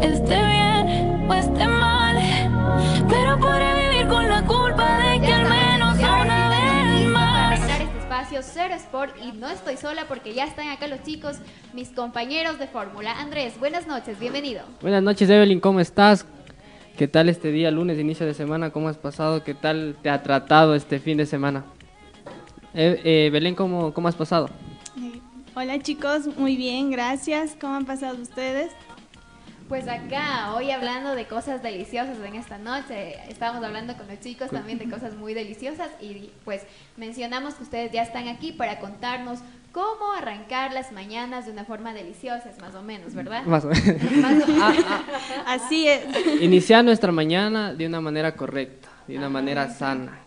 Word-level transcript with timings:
esté 0.00 0.36
bien 0.36 1.26
o 1.28 1.34
esté 1.34 1.66
mal, 1.66 2.16
pero 3.08 3.38
podré 3.38 3.90
vivir 3.90 4.08
con 4.08 4.28
la 4.28 4.44
culpa 4.44 4.98
de 4.98 5.20
que 5.20 5.32
al 5.32 5.48
menos 5.48 5.98
una 5.98 6.48
vez 6.48 7.08
más. 7.08 7.60
este 7.60 7.98
espacio 7.98 8.40
Cero 8.42 8.74
Sport 8.74 9.14
y 9.22 9.32
no 9.32 9.48
estoy 9.48 9.76
sola 9.76 10.06
porque 10.08 10.34
ya 10.34 10.44
están 10.44 10.68
acá 10.68 10.86
los 10.86 11.02
chicos, 11.02 11.38
mis 11.72 11.90
compañeros 11.90 12.58
de 12.58 12.66
fórmula. 12.66 13.18
Andrés, 13.20 13.58
buenas 13.58 13.86
noches, 13.86 14.18
bienvenido. 14.18 14.62
Buenas 14.80 15.02
noches, 15.02 15.28
Evelyn, 15.28 15.60
¿cómo 15.60 15.80
estás? 15.80 16.26
¿Qué 16.96 17.08
tal 17.08 17.28
este 17.28 17.50
día, 17.50 17.70
lunes, 17.70 17.98
inicio 17.98 18.26
de 18.26 18.34
semana? 18.34 18.70
¿Cómo 18.70 18.88
has 18.88 18.98
pasado? 18.98 19.42
¿Qué 19.42 19.54
tal 19.54 19.96
te 20.02 20.10
ha 20.10 20.22
tratado 20.22 20.74
este 20.74 20.98
fin 20.98 21.16
de 21.16 21.26
semana? 21.26 21.64
Eh, 22.74 23.00
eh, 23.04 23.30
Belén, 23.32 23.54
¿cómo, 23.54 23.92
¿cómo 23.94 24.08
has 24.08 24.14
pasado? 24.16 24.50
Eh, 24.98 25.20
Hola 25.56 25.80
chicos, 25.80 26.28
muy 26.36 26.56
bien, 26.56 26.90
gracias. 26.90 27.56
¿Cómo 27.60 27.74
han 27.74 27.84
pasado 27.84 28.20
ustedes? 28.20 28.70
Pues 29.70 29.86
acá, 29.86 30.52
hoy 30.56 30.72
hablando 30.72 31.14
de 31.14 31.26
cosas 31.26 31.62
deliciosas 31.62 32.18
en 32.26 32.34
esta 32.34 32.58
noche, 32.58 33.14
estábamos 33.28 33.64
hablando 33.64 33.96
con 33.96 34.08
los 34.08 34.18
chicos 34.20 34.50
también 34.50 34.78
de 34.78 34.86
cosas 34.90 35.14
muy 35.14 35.32
deliciosas 35.32 35.88
y 36.00 36.30
pues 36.44 36.62
mencionamos 36.96 37.54
que 37.54 37.62
ustedes 37.62 37.92
ya 37.92 38.02
están 38.02 38.26
aquí 38.26 38.50
para 38.50 38.80
contarnos 38.80 39.38
cómo 39.70 40.10
arrancar 40.18 40.72
las 40.72 40.90
mañanas 40.90 41.46
de 41.46 41.52
una 41.52 41.64
forma 41.64 41.94
deliciosa, 41.94 42.50
es 42.50 42.60
más 42.60 42.74
o 42.74 42.82
menos, 42.82 43.14
¿verdad? 43.14 43.44
Más 43.44 43.64
o 43.64 43.68
menos. 43.68 44.48
O- 44.48 44.60
Ah, 44.60 44.74
ah, 44.88 45.04
Así 45.46 45.86
es. 45.86 46.02
iniciar 46.42 46.84
nuestra 46.84 47.12
mañana 47.12 47.72
de 47.72 47.86
una 47.86 48.00
manera 48.00 48.34
correcta, 48.34 48.88
de 49.06 49.16
una 49.18 49.28
manera 49.28 49.70
sana, 49.70 50.18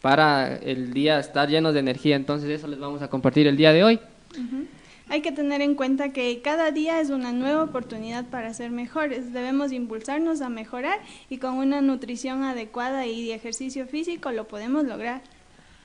para 0.00 0.56
el 0.56 0.92
día 0.92 1.20
estar 1.20 1.48
llenos 1.48 1.74
de 1.74 1.80
energía. 1.80 2.16
Entonces 2.16 2.50
eso 2.50 2.66
les 2.66 2.80
vamos 2.80 3.00
a 3.02 3.08
compartir 3.08 3.46
el 3.46 3.56
día 3.56 3.72
de 3.72 3.84
hoy. 3.84 4.00
Hay 5.10 5.22
que 5.22 5.32
tener 5.32 5.60
en 5.60 5.74
cuenta 5.74 6.12
que 6.12 6.40
cada 6.40 6.70
día 6.70 7.00
es 7.00 7.10
una 7.10 7.32
nueva 7.32 7.64
oportunidad 7.64 8.26
para 8.26 8.54
ser 8.54 8.70
mejores. 8.70 9.32
Debemos 9.32 9.72
impulsarnos 9.72 10.40
a 10.40 10.48
mejorar 10.48 11.00
y 11.28 11.38
con 11.38 11.54
una 11.54 11.80
nutrición 11.80 12.44
adecuada 12.44 13.06
y 13.06 13.32
ejercicio 13.32 13.88
físico 13.88 14.30
lo 14.30 14.46
podemos 14.46 14.84
lograr. 14.84 15.20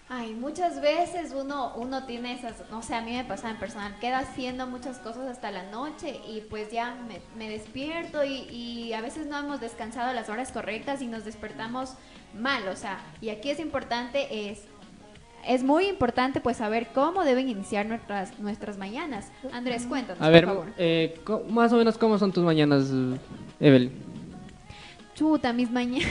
Ay, 0.09 0.35
muchas 0.35 0.79
veces 0.79 1.33
uno, 1.35 1.73
uno 1.75 2.05
tiene 2.05 2.33
esas, 2.33 2.69
no 2.69 2.83
sé, 2.83 2.93
a 2.93 3.01
mí 3.01 3.13
me 3.13 3.23
pasa 3.23 3.49
en 3.49 3.57
personal, 3.57 3.97
queda 3.99 4.19
haciendo 4.19 4.67
muchas 4.67 4.99
cosas 4.99 5.27
hasta 5.27 5.49
la 5.49 5.63
noche 5.71 6.19
y 6.29 6.41
pues 6.41 6.71
ya 6.71 6.95
me, 7.35 7.49
despierto 7.49 8.23
y, 8.23 8.47
y 8.51 8.93
a 8.93 9.01
veces 9.01 9.25
no 9.25 9.39
hemos 9.39 9.59
descansado 9.59 10.13
las 10.13 10.29
horas 10.29 10.51
correctas 10.51 11.01
y 11.01 11.07
nos 11.07 11.25
despertamos 11.25 11.95
mal, 12.35 12.67
o 12.67 12.75
sea, 12.75 12.99
y 13.19 13.29
aquí 13.29 13.49
es 13.49 13.59
importante, 13.59 14.51
es, 14.51 14.65
es 15.47 15.63
muy 15.63 15.87
importante 15.87 16.41
pues 16.41 16.57
saber 16.57 16.87
cómo 16.93 17.23
deben 17.23 17.49
iniciar 17.49 17.85
nuestras, 17.85 18.37
nuestras 18.39 18.77
mañanas. 18.77 19.31
Andrés, 19.51 19.85
cuéntanos, 19.87 20.21
A 20.21 20.29
ver, 20.29 20.45
por 20.45 20.55
favor. 20.55 20.73
eh, 20.77 21.19
más 21.49 21.71
o 21.73 21.77
menos 21.77 21.97
cómo 21.97 22.17
son 22.17 22.31
tus 22.31 22.43
mañanas, 22.43 22.89
Evelyn. 23.59 23.91
Chuta, 25.15 25.53
mis 25.53 25.71
mañanas. 25.71 26.09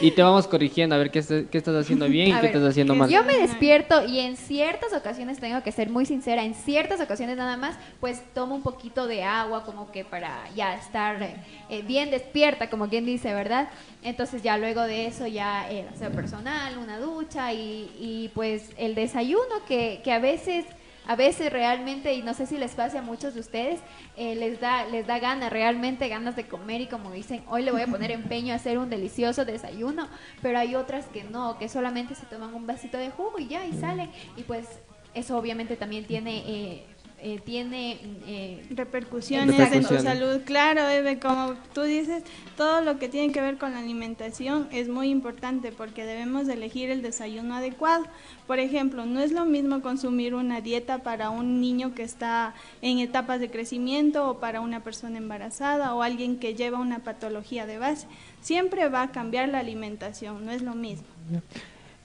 Y 0.00 0.10
te 0.10 0.22
vamos 0.22 0.46
corrigiendo 0.46 0.94
a 0.94 0.98
ver 0.98 1.10
qué, 1.10 1.18
est- 1.20 1.48
qué 1.50 1.58
estás 1.58 1.74
haciendo 1.74 2.08
bien 2.08 2.28
y 2.28 2.32
A 2.32 2.36
qué 2.40 2.46
ver, 2.48 2.56
estás 2.56 2.70
haciendo 2.70 2.94
mal. 2.94 3.08
Yo 3.10 3.22
me 3.24 3.36
despierto 3.38 4.04
y 4.06 4.20
en 4.20 4.36
ciertas 4.36 4.92
ocasiones 4.92 5.38
tengo 5.38 5.62
que 5.62 5.72
ser 5.72 5.90
muy 5.90 6.06
sincera, 6.06 6.44
en 6.44 6.54
ciertas 6.54 7.00
ocasiones 7.00 7.36
nada 7.36 7.56
más, 7.56 7.76
pues 8.00 8.22
tomo 8.34 8.54
un 8.54 8.62
poquito 8.62 9.06
de 9.06 9.22
agua 9.24 9.64
como 9.64 9.90
que 9.92 10.04
para 10.04 10.48
ya 10.54 10.74
estar 10.74 11.22
eh, 11.22 11.36
eh, 11.68 11.82
bien 11.82 12.10
despierta, 12.10 12.70
como 12.70 12.88
quien 12.88 13.04
dice, 13.06 13.32
¿verdad? 13.34 13.68
Entonces 14.02 14.42
ya 14.42 14.56
luego 14.58 14.82
de 14.82 15.06
eso 15.06 15.26
ya 15.26 15.68
el 15.70 15.88
aseo 15.88 16.10
personal, 16.10 16.76
una 16.78 16.98
ducha 16.98 17.52
y, 17.52 17.90
y 17.98 18.30
pues 18.34 18.70
el 18.76 18.94
desayuno 18.94 19.64
que, 19.68 20.00
que 20.04 20.12
a 20.12 20.18
veces... 20.18 20.64
A 21.06 21.16
veces 21.16 21.52
realmente, 21.52 22.14
y 22.14 22.22
no 22.22 22.32
sé 22.34 22.46
si 22.46 22.56
les 22.56 22.72
pase 22.74 22.98
a 22.98 23.02
muchos 23.02 23.34
de 23.34 23.40
ustedes, 23.40 23.80
eh, 24.16 24.34
les 24.34 24.60
da 24.60 24.86
les 24.86 25.06
da 25.06 25.18
ganas, 25.18 25.52
realmente 25.52 26.08
ganas 26.08 26.34
de 26.36 26.48
comer 26.48 26.80
y 26.80 26.86
como 26.86 27.10
dicen, 27.12 27.44
hoy 27.48 27.62
le 27.62 27.72
voy 27.72 27.82
a 27.82 27.86
poner 27.86 28.10
empeño 28.10 28.52
a 28.52 28.56
hacer 28.56 28.78
un 28.78 28.88
delicioso 28.88 29.44
desayuno, 29.44 30.08
pero 30.40 30.58
hay 30.58 30.74
otras 30.74 31.06
que 31.06 31.24
no, 31.24 31.58
que 31.58 31.68
solamente 31.68 32.14
se 32.14 32.26
toman 32.26 32.54
un 32.54 32.66
vasito 32.66 32.96
de 32.96 33.10
jugo 33.10 33.38
y 33.38 33.48
ya, 33.48 33.66
y 33.66 33.72
salen. 33.74 34.10
Y 34.36 34.42
pues 34.44 34.66
eso 35.14 35.36
obviamente 35.36 35.76
también 35.76 36.06
tiene... 36.06 36.38
eh, 36.38 36.86
eh, 37.26 37.40
tiene 37.42 37.98
eh, 38.26 38.62
Repercusiones 38.68 39.58
en 39.72 39.86
tu 39.86 39.98
salud. 39.98 40.42
Claro, 40.44 40.86
Eve, 40.86 41.18
como 41.18 41.54
tú 41.72 41.80
dices, 41.80 42.22
todo 42.54 42.82
lo 42.82 42.98
que 42.98 43.08
tiene 43.08 43.32
que 43.32 43.40
ver 43.40 43.56
con 43.56 43.72
la 43.72 43.78
alimentación 43.78 44.68
es 44.70 44.90
muy 44.90 45.08
importante 45.08 45.72
porque 45.72 46.04
debemos 46.04 46.46
elegir 46.48 46.90
el 46.90 47.00
desayuno 47.00 47.54
adecuado. 47.54 48.04
Por 48.46 48.58
ejemplo, 48.58 49.06
no 49.06 49.20
es 49.20 49.32
lo 49.32 49.46
mismo 49.46 49.80
consumir 49.80 50.34
una 50.34 50.60
dieta 50.60 50.98
para 50.98 51.30
un 51.30 51.62
niño 51.62 51.94
que 51.94 52.02
está 52.02 52.52
en 52.82 52.98
etapas 52.98 53.40
de 53.40 53.50
crecimiento 53.50 54.28
o 54.28 54.38
para 54.38 54.60
una 54.60 54.80
persona 54.80 55.16
embarazada 55.16 55.94
o 55.94 56.02
alguien 56.02 56.38
que 56.38 56.54
lleva 56.54 56.78
una 56.78 56.98
patología 56.98 57.64
de 57.64 57.78
base. 57.78 58.06
Siempre 58.42 58.90
va 58.90 59.00
a 59.00 59.12
cambiar 59.12 59.48
la 59.48 59.60
alimentación, 59.60 60.44
no 60.44 60.52
es 60.52 60.60
lo 60.60 60.74
mismo. 60.74 61.06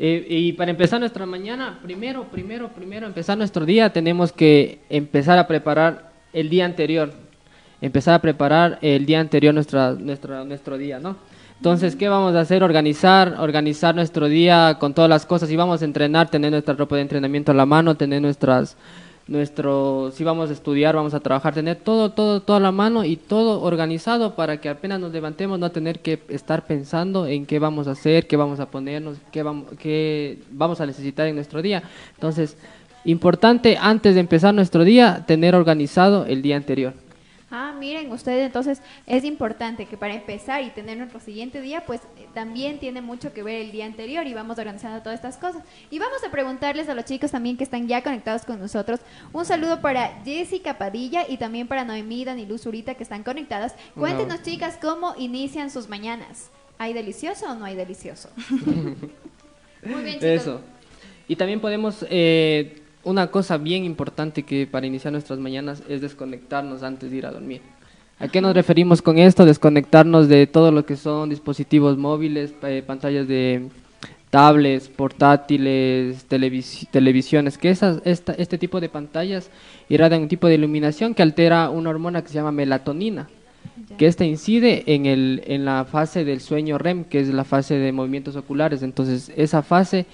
Y 0.02 0.54
para 0.54 0.72
empezar 0.72 1.02
nuestra 1.02 1.26
mañana, 1.26 1.78
primero, 1.84 2.24
primero, 2.32 2.70
primero, 2.70 3.06
empezar 3.06 3.38
nuestro 3.38 3.66
día, 3.66 3.92
tenemos 3.92 4.32
que 4.32 4.80
empezar 4.90 5.38
a 5.38 5.46
preparar 5.46 6.14
el 6.32 6.50
día 6.50 6.64
anterior. 6.64 7.12
Empezar 7.82 8.14
a 8.14 8.22
preparar 8.22 8.80
el 8.82 9.06
día 9.06 9.20
anterior 9.20 9.54
nuestra, 9.54 9.92
nuestra, 9.92 10.46
nuestro 10.46 10.78
día, 10.78 11.00
¿no? 11.00 11.18
Entonces, 11.58 11.98
¿qué 11.98 12.08
vamos 12.08 12.34
a 12.36 12.40
hacer? 12.40 12.64
Organizar, 12.64 13.36
organizar 13.40 13.94
nuestro 13.94 14.30
día 14.30 14.78
con 14.80 14.94
todas 14.94 15.10
las 15.10 15.26
cosas. 15.26 15.50
Si 15.50 15.58
vamos 15.58 15.82
a 15.82 15.86
entrenar, 15.86 16.30
tener 16.30 16.52
nuestra 16.52 16.74
ropa 16.76 16.96
de 16.96 17.02
entrenamiento 17.02 17.52
a 17.52 17.56
la 17.56 17.66
mano, 17.66 17.96
tener 17.96 18.22
nuestras, 18.22 18.78
nuestro, 19.30 20.12
si 20.12 20.24
vamos 20.24 20.50
a 20.50 20.54
estudiar, 20.54 20.96
vamos 20.96 21.14
a 21.14 21.20
trabajar, 21.20 21.54
tener 21.54 21.78
todo, 21.78 22.12
todo, 22.12 22.42
todo 22.42 22.58
a 22.58 22.60
la 22.60 22.72
mano 22.72 23.06
y 23.06 23.16
todo 23.16 23.62
organizado 23.62 24.36
para 24.36 24.60
que 24.60 24.70
apenas 24.70 25.00
nos 25.00 25.14
levantemos 25.14 25.60
no 25.60 25.72
tener 25.72 26.00
que 26.00 26.20
estar 26.30 26.66
pensando 26.66 27.28
en 27.28 27.46
qué 27.46 27.60
vamos 27.60 27.88
a 27.88 27.92
hacer, 27.92 28.26
qué 28.26 28.36
vamos 28.38 28.60
a 28.60 28.72
ponernos, 28.72 29.18
qué 29.32 29.44
vamos, 29.44 29.68
qué 29.78 30.40
vamos 30.52 30.82
a 30.82 30.88
necesitar 30.88 31.28
en 31.28 31.36
nuestro 31.36 31.62
día. 31.62 31.84
Entonces, 32.16 32.58
importante 33.06 33.78
antes 33.80 34.16
de 34.16 34.22
empezar 34.22 34.54
nuestro 34.54 34.84
día, 34.84 35.24
tener 35.28 35.54
organizado 35.54 36.26
el 36.26 36.42
día 36.42 36.58
anterior. 36.58 36.94
Ah, 37.52 37.74
miren, 37.78 38.12
ustedes 38.12 38.46
entonces 38.46 38.82
es 39.08 39.24
importante 39.24 39.86
que 39.86 39.98
para 39.98 40.14
empezar 40.14 40.64
y 40.64 40.70
tener 40.70 40.98
nuestro 40.98 41.20
siguiente 41.20 41.62
día, 41.62 41.84
pues 41.86 42.02
eh, 42.18 42.28
también 42.34 42.80
tiene 42.80 43.02
mucho 43.02 43.34
que 43.34 43.42
ver 43.42 43.62
el 43.62 43.72
día 43.72 43.86
anterior 43.86 44.28
y 44.28 44.36
vamos 44.36 44.60
organizando 44.60 45.02
todas 45.02 45.16
estas 45.16 45.38
cosas. 45.38 45.64
Y 45.90 45.98
vamos 45.98 46.24
a 46.24 46.30
preguntarles 46.30 46.90
a 46.90 46.94
los 46.94 47.06
chicos 47.06 47.32
también 47.32 47.58
que 47.58 47.64
están 47.64 47.88
ya 47.88 48.04
conectados 48.04 48.44
con 48.46 48.60
nosotros. 48.60 49.00
Un 49.34 49.46
saludo 49.46 49.82
para 49.82 50.22
Jessica 50.24 50.78
Padilla 50.78 51.26
y 51.28 51.38
también 51.38 51.68
para 51.68 51.84
Noemí, 51.84 52.24
Dani 52.24 52.46
Luz 52.46 52.62
Zurita 52.62 52.94
que 52.94 53.04
están 53.04 53.24
conectadas. 53.24 53.74
Cuéntenos, 53.96 54.44
chicas, 54.44 54.78
cómo 54.80 55.16
inician 55.18 55.72
sus 55.72 55.90
mañanas. 55.90 56.52
¿Hay 56.78 56.94
delicioso 56.94 57.50
o 57.52 57.56
no 57.56 57.66
hay 57.66 57.76
delicioso? 57.76 58.30
Muy 59.84 60.04
bien, 60.04 60.20
chicos. 60.20 60.24
Eso. 60.24 60.62
Y 61.28 61.36
también 61.36 61.62
podemos, 61.62 62.06
eh, 62.10 62.79
una 63.04 63.28
cosa 63.28 63.58
bien 63.58 63.86
importante 63.86 64.44
que 64.44 64.68
para 64.68 64.86
iniciar 64.88 65.14
nuestras 65.14 65.40
mañanas 65.40 65.84
es 65.88 66.02
desconectarnos 66.02 66.84
antes 66.84 67.12
de 67.12 67.18
ir 67.18 67.26
a 67.26 67.32
dormir. 67.32 67.62
¿A 68.20 68.28
qué 68.28 68.42
nos 68.42 68.54
referimos 68.54 69.02
con 69.02 69.18
esto? 69.18 69.46
Desconectarnos 69.46 70.28
de 70.28 70.46
todo 70.48 70.72
lo 70.72 70.86
que 70.86 70.98
son 70.98 71.30
dispositivos 71.30 71.98
móviles, 71.98 72.54
eh, 72.64 72.84
pantallas 72.86 73.28
de 73.28 73.70
tablets, 74.30 74.90
portátiles, 74.90 76.28
televis- 76.30 76.88
televisiones, 76.92 77.58
que 77.58 77.70
esas, 77.70 78.02
esta, 78.06 78.34
este 78.34 78.58
tipo 78.58 78.80
de 78.82 78.90
pantallas 78.90 79.50
irradian 79.88 80.24
un 80.24 80.28
tipo 80.28 80.48
de 80.48 80.56
iluminación 80.56 81.16
que 81.16 81.24
altera 81.24 81.70
una 81.70 81.90
hormona 81.90 82.22
que 82.22 82.28
se 82.28 82.36
llama 82.36 82.52
melatonina 82.52 83.30
que 83.98 84.08
esta 84.08 84.26
incide 84.26 84.84
en, 84.88 85.06
el, 85.06 85.42
en 85.48 85.66
la 85.66 85.84
fase 85.86 86.24
del 86.26 86.42
sueño 86.42 86.78
REM, 86.78 87.06
que 87.06 87.20
es 87.20 87.30
la 87.30 87.44
fase 87.44 87.76
de 87.76 87.92
movimientos 87.92 88.36
oculares. 88.36 88.84
Entonces, 88.84 89.31
esa 89.36 89.64
fase 89.64 90.06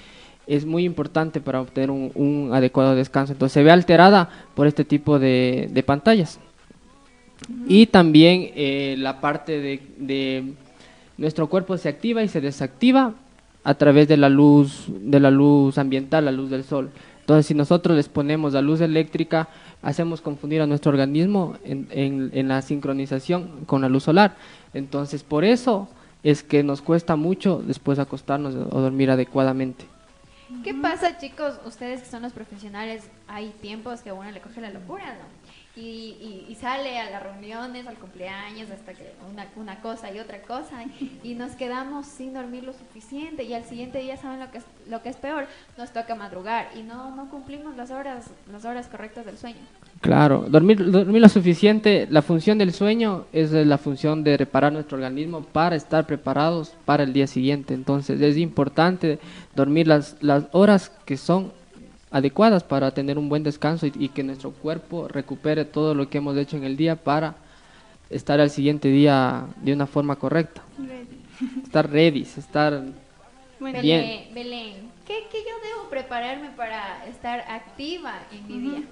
es 0.48 0.66
muy 0.66 0.84
importante 0.86 1.42
para 1.42 1.62
obtener 1.62 1.90
un, 1.92 2.50
adecuado 2.54 2.96
descanso. 2.96 3.34
Entonces, 3.34 3.54
se 3.54 3.64
ve 3.64 3.72
alterada 3.72 4.30
por 4.56 4.68
este 4.68 4.86
tipo 4.86 5.20
de, 5.20 5.70
de 5.72 5.84
pantallas. 5.84 6.40
Y 7.68 7.88
también 7.88 8.52
eh, 8.56 8.96
la 8.98 9.20
parte 9.22 9.60
de, 9.60 9.82
de 9.98 10.54
nuestro 11.18 11.48
cuerpo 11.48 11.78
se 11.78 11.90
activa 11.90 12.24
y 12.24 12.28
se 12.28 12.42
desactiva 12.42 13.14
a 13.64 13.74
través 13.74 14.08
de 14.08 14.18
la 14.18 14.30
luz 14.30 14.86
de 14.88 15.20
la 15.20 15.32
luz 15.32 15.78
ambiental, 15.78 16.26
la 16.26 16.32
luz 16.32 16.50
del 16.50 16.64
sol. 16.64 16.90
Entonces, 17.22 17.48
si 17.48 17.54
nosotros 17.56 17.98
les 17.98 18.08
ponemos 18.08 18.54
la 18.54 18.62
luz 18.62 18.82
eléctrica, 18.82 19.48
hacemos 19.82 20.22
confundir 20.22 20.62
a 20.62 20.68
nuestro 20.68 20.92
organismo 20.92 21.56
en- 21.64 21.88
en 22.34 22.48
la 22.48 22.62
sincronización 22.62 23.50
con 23.66 23.82
la 23.82 23.90
luz 23.90 24.04
solar. 24.04 24.36
Entonces, 24.74 25.24
por 25.24 25.44
eso 25.44 25.88
es 26.24 26.44
que 26.44 26.64
nos 26.64 26.82
cuesta 26.82 27.16
mucho 27.16 27.64
después 27.66 27.98
acostarnos 28.00 28.56
o 28.56 28.80
dormir 28.82 29.10
adecuadamente. 29.12 29.86
¿Qué 30.64 30.74
pasa, 30.76 31.18
chicos? 31.18 31.60
Ustedes 31.66 32.02
que 32.02 32.10
son 32.10 32.22
los 32.22 32.32
profesionales, 32.34 33.04
hay 33.28 33.50
tiempos 33.62 34.02
que 34.02 34.10
a 34.12 34.14
uno 34.14 34.30
le 34.32 34.42
coge 34.42 34.62
la 34.62 34.70
locura, 34.70 35.06
¿no? 35.16 35.46
Y, 35.76 35.82
y- 36.22 36.46
y 36.50 36.56
sale 36.56 37.00
a 37.00 37.10
las 37.10 37.22
reuniones, 37.22 37.86
al 37.88 37.96
cumpleaños, 37.98 38.70
hasta 38.70 38.94
que 38.94 39.14
una, 39.30 39.48
una 39.56 39.82
cosa 39.82 40.12
y 40.12 40.20
otra 40.20 40.42
cosa, 40.44 40.84
y 41.24 41.34
nos 41.36 41.54
quedamos 41.56 42.06
sin 42.06 42.34
dormir 42.34 42.64
lo 42.64 42.74
suficiente, 42.74 43.44
y 43.44 43.54
al 43.54 43.66
siguiente 43.66 43.98
día, 44.00 44.16
¿saben 44.18 44.40
lo 44.40 44.52
que 44.52 44.60
es, 44.60 44.66
lo 44.88 45.02
que 45.02 45.10
es 45.10 45.18
peor? 45.18 45.48
Nos 45.78 45.92
toca 45.92 46.16
madrugar, 46.16 46.70
y 46.76 46.84
no, 46.84 47.14
no 47.16 47.30
cumplimos 47.30 47.76
las 47.76 47.92
horas, 47.92 48.26
las 48.52 48.64
horas 48.66 48.88
correctas 48.88 49.26
del 49.26 49.38
sueño. 49.38 49.60
Claro, 50.06 50.46
dormir, 50.48 50.92
dormir 50.92 51.20
lo 51.20 51.30
suficiente, 51.30 52.08
la 52.12 52.22
función 52.22 52.60
del 52.60 52.74
sueño 52.74 53.26
es 53.34 53.52
la 53.52 53.80
función 53.80 54.24
de 54.24 54.38
reparar 54.38 54.72
nuestro 54.72 54.98
organismo 54.98 55.42
para 55.42 55.76
estar 55.76 56.06
preparados 56.06 56.76
para 56.86 57.02
el 57.02 57.12
día 57.12 57.26
siguiente. 57.26 57.74
Entonces 57.74 58.22
es 58.22 58.38
importante 58.38 59.18
dormir 59.56 59.88
las, 59.88 60.16
las 60.22 60.44
horas 60.52 60.92
que 61.06 61.18
son 61.18 61.52
adecuadas 62.12 62.64
para 62.64 62.92
tener 62.92 63.18
un 63.18 63.30
buen 63.30 63.42
descanso 63.42 63.88
y, 63.88 63.94
y 63.98 64.10
que 64.10 64.22
nuestro 64.22 64.52
cuerpo 64.52 65.08
recupere 65.08 65.66
todo 65.66 65.96
lo 65.96 66.08
que 66.08 66.20
hemos 66.20 66.38
hecho 66.38 66.56
en 66.56 66.66
el 66.66 66.78
día 66.78 66.98
para 66.98 67.38
estar 68.12 68.40
al 68.40 68.52
siguiente 68.52 68.90
día 68.90 69.48
de 69.64 69.74
una 69.74 69.88
forma 69.88 70.18
correcta. 70.18 70.62
Estar 71.64 71.90
ready, 71.90 72.22
estar 72.22 72.80
Bueno, 73.60 73.82
Bien. 73.82 74.02
Belén, 74.02 74.34
Belén, 74.36 74.74
¿qué, 75.08 75.24
qué 75.32 75.40
yo 75.40 75.68
debo 75.68 75.90
prepararme 75.90 76.52
para 76.52 77.04
estar 77.08 77.40
activa 77.50 78.20
en 78.32 78.48
mi 78.48 78.70
día? 78.70 78.84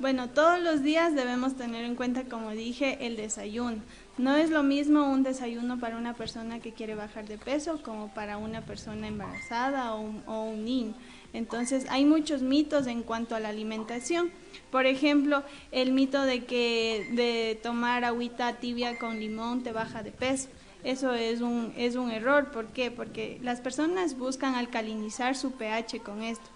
Bueno, 0.00 0.28
todos 0.28 0.60
los 0.60 0.84
días 0.84 1.16
debemos 1.16 1.56
tener 1.56 1.84
en 1.84 1.96
cuenta, 1.96 2.22
como 2.22 2.52
dije, 2.52 3.04
el 3.04 3.16
desayuno. 3.16 3.78
No 4.16 4.36
es 4.36 4.48
lo 4.48 4.62
mismo 4.62 5.10
un 5.10 5.24
desayuno 5.24 5.80
para 5.80 5.96
una 5.96 6.14
persona 6.14 6.60
que 6.60 6.72
quiere 6.72 6.94
bajar 6.94 7.26
de 7.26 7.36
peso 7.36 7.82
como 7.82 8.14
para 8.14 8.36
una 8.36 8.60
persona 8.60 9.08
embarazada 9.08 9.96
o 9.96 10.44
un, 10.44 10.64
niño. 10.64 10.94
Entonces, 11.32 11.84
hay 11.88 12.04
muchos 12.04 12.42
mitos 12.42 12.86
en 12.86 13.02
cuanto 13.02 13.34
a 13.34 13.40
la 13.40 13.48
alimentación. 13.48 14.30
Por 14.70 14.86
ejemplo, 14.86 15.42
el 15.72 15.90
mito 15.90 16.22
de 16.22 16.44
que 16.44 17.08
de 17.14 17.58
tomar 17.60 18.04
agüita 18.04 18.52
tibia 18.60 18.98
con 18.98 19.18
limón 19.18 19.64
te 19.64 19.72
baja 19.72 20.04
de 20.04 20.12
peso. 20.12 20.48
Eso 20.84 21.12
es 21.12 21.40
un, 21.40 21.72
es 21.76 21.96
un 21.96 22.12
error. 22.12 22.52
¿Por 22.52 22.68
qué? 22.68 22.92
Porque 22.92 23.40
las 23.42 23.60
personas 23.60 24.16
buscan 24.16 24.54
alcalinizar 24.54 25.34
su 25.34 25.50
pH 25.52 25.98
con 26.04 26.22
esto 26.22 26.48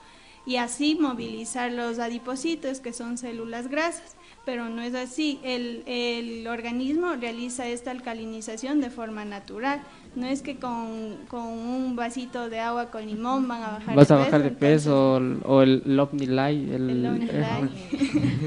y 0.46 0.56
así 0.56 0.96
movilizar 1.00 1.70
los 1.72 1.98
adipocitos, 1.98 2.80
que 2.80 2.92
son 2.92 3.18
células 3.18 3.68
grasas. 3.68 4.16
Pero 4.44 4.68
no 4.68 4.82
es 4.82 4.92
así. 4.96 5.38
El, 5.44 5.84
el 5.86 6.48
organismo 6.48 7.12
realiza 7.14 7.68
esta 7.68 7.92
alcalinización 7.92 8.80
de 8.80 8.90
forma 8.90 9.24
natural. 9.24 9.80
No 10.16 10.26
es 10.26 10.42
que 10.42 10.56
con, 10.56 11.16
con 11.28 11.42
un 11.46 11.94
vasito 11.94 12.48
de 12.50 12.58
agua 12.58 12.90
con 12.90 13.06
limón 13.06 13.46
van 13.46 13.62
a 13.62 13.68
bajar 13.78 13.94
vas 13.94 14.08
de 14.08 14.14
a 14.14 14.16
peso. 14.18 14.24
bajar 14.24 14.42
de 14.42 14.48
entonces- 14.48 14.82
peso 14.82 15.12
o, 15.46 15.54
o 15.58 15.62
el 15.62 15.82
Lovni 15.86 16.26
Light. 16.26 16.72
El, 16.72 16.90
El 16.90 17.02
Lovni 17.04 17.26
Light. 17.26 17.70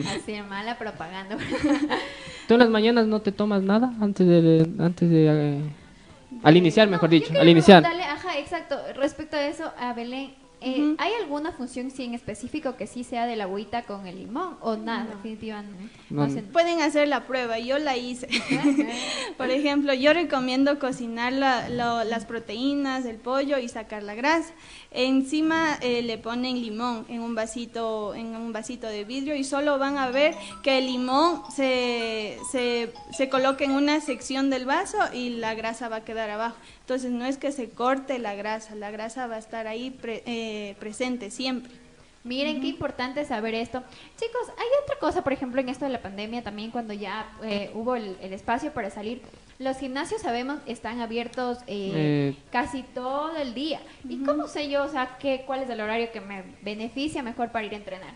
Así 0.21 0.33
de 0.33 0.43
mala 0.43 0.77
propaganda. 0.77 1.37
¿Tú 2.47 2.55
en 2.55 2.59
las 2.59 2.69
mañanas 2.69 3.07
no 3.07 3.21
te 3.21 3.31
tomas 3.31 3.61
nada 3.63 3.93
antes 4.01 4.27
de, 4.27 4.69
antes 4.79 5.09
de 5.09 5.27
eh, 5.57 5.61
al 6.43 6.57
iniciar, 6.57 6.89
mejor 6.89 7.09
No, 7.09 7.13
dicho, 7.13 7.33
al 7.39 7.47
iniciar? 7.47 7.85
ajá, 7.85 8.37
exacto. 8.37 8.75
Respecto 8.97 9.37
a 9.37 9.47
eso, 9.47 9.71
a 9.79 9.93
Belén, 9.93 10.33
eh. 10.61 10.95
¿hay 10.97 11.11
alguna 11.21 11.51
función 11.51 11.91
sí 11.91 12.03
en 12.03 12.13
específico 12.13 12.75
que 12.75 12.87
sí 12.87 13.03
sea 13.03 13.25
de 13.25 13.35
la 13.35 13.43
agüita 13.45 13.83
con 13.83 14.07
el 14.07 14.17
limón 14.19 14.57
o 14.61 14.75
nada? 14.75 15.05
Definitivamente. 15.15 15.89
No. 16.09 16.27
No 16.27 16.33
sé. 16.33 16.41
Pueden 16.43 16.81
hacer 16.81 17.07
la 17.07 17.25
prueba, 17.25 17.59
yo 17.59 17.77
la 17.79 17.97
hice. 17.97 18.27
Por 19.37 19.49
ejemplo, 19.49 19.93
yo 19.93 20.13
recomiendo 20.13 20.79
cocinar 20.79 21.33
la- 21.33 21.69
lo- 21.69 22.03
las 22.03 22.25
proteínas, 22.25 23.05
el 23.05 23.17
pollo 23.17 23.57
y 23.59 23.67
sacar 23.69 24.03
la 24.03 24.15
grasa. 24.15 24.53
Encima 24.91 25.77
eh, 25.81 26.01
le 26.01 26.17
ponen 26.17 26.59
limón 26.61 27.05
en 27.09 27.21
un 27.21 27.35
vasito, 27.35 28.15
en 28.15 28.27
un 28.35 28.53
vasito 28.53 28.87
de 28.87 29.03
vidrio 29.03 29.35
y 29.35 29.43
solo 29.43 29.77
van 29.77 29.97
a 29.97 30.09
ver 30.09 30.35
que 30.63 30.77
el 30.77 30.85
limón 30.85 31.41
se, 31.53 32.37
se, 32.51 32.93
se 33.11 33.29
coloca 33.29 33.63
en 33.65 33.71
una 33.71 33.99
sección 33.99 34.49
del 34.49 34.65
vaso 34.65 34.97
y 35.13 35.31
la 35.31 35.53
grasa 35.53 35.89
va 35.89 35.97
a 35.97 36.03
quedar 36.05 36.29
abajo. 36.29 36.55
Entonces 36.85 37.09
no 37.11 37.25
es 37.25 37.37
que 37.37 37.51
se 37.51 37.69
corte 37.69 38.19
la 38.19 38.35
grasa, 38.35 38.75
la 38.75 38.91
grasa 38.91 39.25
va 39.25 39.37
a 39.37 39.39
estar 39.39 39.65
ahí 39.65 39.89
pre- 39.89 40.21
eh, 40.27 40.75
presente 40.79 41.31
siempre. 41.31 41.71
Miren 42.23 42.61
qué 42.61 42.67
importante 42.67 43.25
saber 43.25 43.55
esto. 43.55 43.81
Chicos, 44.19 44.49
hay 44.49 44.67
otra 44.83 44.95
cosa, 44.99 45.23
por 45.23 45.33
ejemplo, 45.33 45.59
en 45.61 45.69
esto 45.69 45.85
de 45.85 45.91
la 45.91 46.01
pandemia 46.01 46.43
también, 46.43 46.69
cuando 46.69 46.93
ya 46.93 47.27
eh, 47.43 47.71
hubo 47.73 47.95
el, 47.95 48.15
el 48.21 48.33
espacio 48.33 48.71
para 48.71 48.91
salir, 48.91 49.21
los 49.57 49.77
gimnasios, 49.77 50.21
sabemos, 50.21 50.59
están 50.67 51.01
abiertos 51.01 51.57
eh, 51.65 51.91
Eh. 51.95 52.35
casi 52.51 52.83
todo 52.83 53.35
el 53.37 53.55
día. 53.55 53.79
¿Y 54.07 54.17
cómo 54.23 54.47
sé 54.47 54.69
yo, 54.69 54.83
o 54.83 54.87
sea, 54.87 55.17
qué, 55.19 55.43
cuál 55.47 55.63
es 55.63 55.69
el 55.71 55.81
horario 55.81 56.11
que 56.11 56.21
me 56.21 56.43
beneficia 56.61 57.23
mejor 57.23 57.51
para 57.51 57.65
ir 57.65 57.73
a 57.73 57.77
entrenar? 57.77 58.13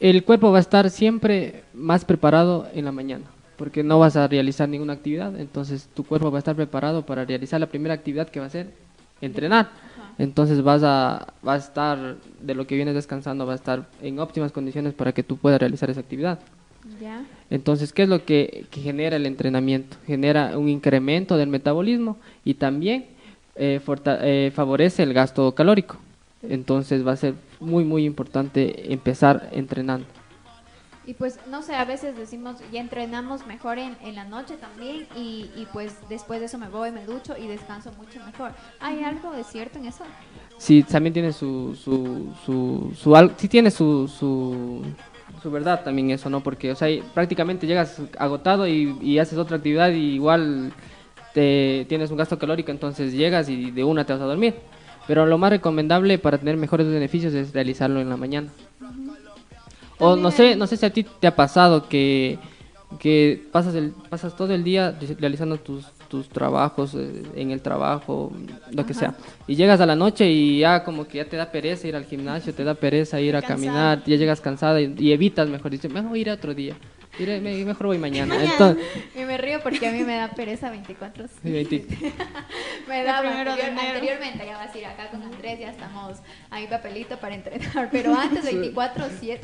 El 0.00 0.24
cuerpo 0.24 0.50
va 0.50 0.58
a 0.58 0.60
estar 0.62 0.88
siempre 0.90 1.62
más 1.74 2.04
preparado 2.06 2.68
en 2.74 2.84
la 2.86 2.92
mañana, 2.92 3.26
porque 3.56 3.82
no 3.82 3.98
vas 3.98 4.16
a 4.16 4.26
realizar 4.28 4.68
ninguna 4.68 4.94
actividad, 4.94 5.38
entonces 5.38 5.88
tu 5.94 6.04
cuerpo 6.04 6.30
va 6.30 6.38
a 6.38 6.40
estar 6.40 6.56
preparado 6.56 7.04
para 7.04 7.24
realizar 7.24 7.60
la 7.60 7.66
primera 7.66 7.94
actividad 7.94 8.28
que 8.28 8.40
va 8.40 8.46
a 8.46 8.50
ser 8.50 8.70
entrenar. 9.20 9.70
Entonces 10.18 10.62
vas 10.62 10.82
a, 10.82 11.32
va 11.46 11.54
a 11.54 11.56
estar, 11.56 12.16
de 12.40 12.54
lo 12.54 12.66
que 12.66 12.76
vienes 12.76 12.94
descansando, 12.94 13.46
va 13.46 13.52
a 13.52 13.56
estar 13.56 13.86
en 14.02 14.18
óptimas 14.18 14.52
condiciones 14.52 14.92
para 14.92 15.12
que 15.12 15.22
tú 15.22 15.36
puedas 15.36 15.60
realizar 15.60 15.90
esa 15.90 16.00
actividad. 16.00 16.38
¿Ya? 17.00 17.24
Entonces, 17.48 17.92
¿qué 17.92 18.02
es 18.02 18.08
lo 18.08 18.24
que, 18.24 18.66
que 18.70 18.80
genera 18.80 19.16
el 19.16 19.24
entrenamiento? 19.24 19.96
Genera 20.06 20.58
un 20.58 20.68
incremento 20.68 21.36
del 21.36 21.48
metabolismo 21.48 22.18
y 22.44 22.54
también 22.54 23.06
eh, 23.56 23.80
eh, 23.86 24.52
favorece 24.54 25.02
el 25.02 25.14
gasto 25.14 25.54
calórico. 25.54 25.96
Entonces 26.42 27.06
va 27.06 27.12
a 27.12 27.16
ser 27.16 27.34
muy, 27.60 27.84
muy 27.84 28.04
importante 28.04 28.92
empezar 28.92 29.48
entrenando. 29.52 30.06
Y 31.04 31.14
pues, 31.14 31.40
no 31.50 31.62
sé, 31.62 31.74
a 31.74 31.84
veces 31.84 32.16
decimos, 32.16 32.56
ya 32.72 32.80
entrenamos 32.80 33.44
mejor 33.46 33.78
en, 33.78 33.96
en 34.02 34.14
la 34.14 34.24
noche 34.24 34.54
también 34.56 35.08
y, 35.16 35.50
y 35.56 35.66
pues 35.72 35.96
después 36.08 36.38
de 36.38 36.46
eso 36.46 36.58
me 36.58 36.68
voy, 36.68 36.92
me 36.92 37.04
ducho 37.04 37.34
y 37.36 37.48
descanso 37.48 37.90
mucho 37.98 38.20
mejor. 38.24 38.52
¿Hay 38.78 39.02
algo 39.02 39.32
de 39.32 39.42
cierto 39.42 39.78
en 39.78 39.86
eso? 39.86 40.04
Sí, 40.58 40.84
también 40.84 41.12
tiene 41.12 41.32
su, 41.32 41.74
su, 41.74 42.32
su, 42.46 42.92
su 42.94 43.30
sí 43.36 43.48
tiene 43.48 43.72
su, 43.72 44.06
su, 44.06 44.82
su 45.42 45.50
verdad 45.50 45.82
también 45.82 46.10
eso, 46.10 46.30
¿no? 46.30 46.40
Porque, 46.40 46.70
o 46.70 46.76
sea, 46.76 46.88
prácticamente 47.12 47.66
llegas 47.66 48.00
agotado 48.16 48.68
y, 48.68 48.96
y 49.00 49.18
haces 49.18 49.38
otra 49.38 49.56
actividad 49.56 49.90
y 49.90 50.14
igual 50.14 50.72
te, 51.34 51.84
tienes 51.88 52.12
un 52.12 52.16
gasto 52.16 52.38
calórico, 52.38 52.70
entonces 52.70 53.12
llegas 53.12 53.48
y 53.48 53.72
de 53.72 53.82
una 53.82 54.04
te 54.04 54.12
vas 54.12 54.22
a 54.22 54.26
dormir. 54.26 54.54
Pero 55.08 55.26
lo 55.26 55.36
más 55.36 55.50
recomendable 55.50 56.18
para 56.18 56.38
tener 56.38 56.56
mejores 56.56 56.86
beneficios 56.86 57.34
es 57.34 57.52
realizarlo 57.52 58.00
en 58.00 58.08
la 58.08 58.16
mañana. 58.16 58.50
O 60.02 60.16
no 60.16 60.30
sé, 60.30 60.56
no 60.56 60.66
sé 60.66 60.76
si 60.76 60.84
a 60.86 60.90
ti 60.90 61.04
te 61.04 61.26
ha 61.28 61.36
pasado 61.36 61.88
que, 61.88 62.38
que 62.98 63.40
pasas, 63.52 63.74
el, 63.74 63.92
pasas 64.10 64.36
todo 64.36 64.52
el 64.52 64.64
día 64.64 64.90
re- 65.00 65.16
realizando 65.18 65.56
tus, 65.58 65.86
tus 66.08 66.28
trabajos 66.28 66.94
eh, 66.94 67.22
en 67.36 67.50
el 67.52 67.60
trabajo, 67.62 68.32
lo 68.72 68.84
que 68.84 68.94
sea. 68.94 69.14
Y 69.46 69.54
llegas 69.54 69.80
a 69.80 69.86
la 69.86 69.94
noche 69.96 70.28
y 70.30 70.58
ya 70.58 70.82
como 70.84 71.06
que 71.06 71.18
ya 71.18 71.24
te 71.24 71.36
da 71.36 71.50
pereza 71.50 71.86
ir 71.88 71.96
al 71.96 72.04
gimnasio, 72.04 72.52
te 72.52 72.64
da 72.64 72.74
pereza 72.74 73.20
ir 73.20 73.36
a 73.36 73.40
Cansada. 73.42 73.56
caminar, 73.56 74.02
ya 74.04 74.16
llegas 74.16 74.40
cansada 74.40 74.80
y, 74.80 74.94
y 74.98 75.12
evitas 75.12 75.48
mejor, 75.48 75.70
dices, 75.70 75.90
mejor 75.92 76.16
ir 76.16 76.30
otro 76.30 76.52
día, 76.52 76.74
iré- 77.22 77.40
me- 77.40 77.64
mejor 77.64 77.86
voy 77.86 77.98
mañana. 77.98 78.36
Entonces, 78.44 78.84
Y 79.14 79.20
me 79.24 79.38
río 79.38 79.60
porque 79.62 79.86
a 79.88 79.92
mí 79.92 80.02
me 80.04 80.16
da 80.16 80.28
pereza 80.30 80.70
24 80.70 81.28
Sí, 81.28 81.50
20. 81.50 81.86
Me 82.88 83.00
El 83.00 83.06
primero 83.20 83.54
de 83.54 83.62
anterior- 83.62 83.68
enero. 83.68 83.88
anteriormente, 83.94 84.44
ya 84.46 84.56
vas 84.58 84.74
a 84.74 84.78
ir 84.78 84.86
acá 84.86 85.08
con 85.10 85.22
Andrés, 85.22 85.58
ya 85.60 85.70
estamos 85.70 86.18
ahí 86.50 86.66
papelito 86.66 87.16
para 87.18 87.34
entrenar, 87.36 87.88
pero 87.92 88.14
antes 88.18 88.44
24-7, 88.44 89.38